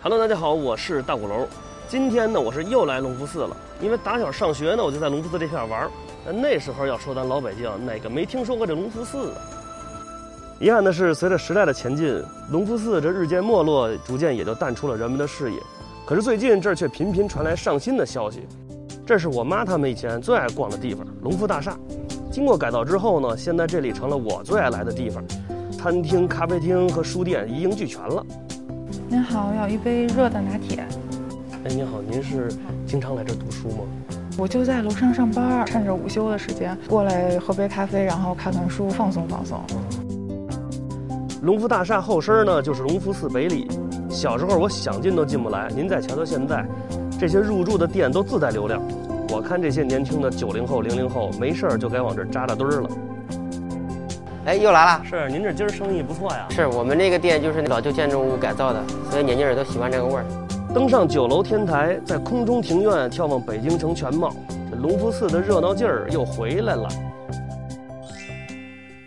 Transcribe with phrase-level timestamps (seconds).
[0.00, 1.44] Hello，大家好，我是大鼓楼。
[1.88, 3.56] 今天呢，我是又来隆福寺了。
[3.80, 5.90] 因为打小上学呢，我就在隆福寺这片玩儿。
[6.32, 9.42] 那时候要说咱老北京，哪个没听说过这隆福寺啊？
[10.60, 15.58] 遗憾的是，随着时代的前进，隆福寺这日渐没落，逐渐也就淡出了人们的视野。
[16.06, 18.46] 可是最近这儿却频频传来上新的消息。
[19.04, 21.76] 这是我妈他们以前最爱逛的地方——隆福大厦。
[22.30, 25.24] 经过改造之后呢，现在这里成了我最爱来的地方，
[25.72, 28.24] 餐厅、咖啡厅和书店一应俱全了。
[29.10, 30.84] 您好，要一杯热的拿铁。
[31.64, 32.52] 哎，您好，您是
[32.86, 33.76] 经常来这儿读书吗？
[34.36, 39.58] 我就在楼上上班，趁着午休的时间过来喝杯咖啡，然后看看书，放松放松。
[41.40, 43.66] 隆福大厦后身呢，就是隆福寺北里。
[44.10, 46.62] 小时候我想进都进不来，您再瞧瞧现在，
[47.18, 48.78] 这些入驻的店都自带流量。
[49.30, 52.90] 我看这些年轻的九零后、零零后，没事儿就该往这儿扎扎堆儿了。
[54.48, 55.02] 哎，又来了。
[55.04, 56.46] 是，您这今儿生意不错呀。
[56.48, 60.24] 是我们这个店就是老旧建筑物改造的，所以年轻人都喜欢这个味儿。
[60.72, 64.32] 登上九楼天台，在空中庭院眺望北京城全貌，
[64.70, 66.88] 这隆福寺的热闹劲儿又回来了。